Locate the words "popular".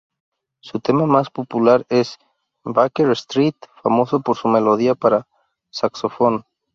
1.29-1.85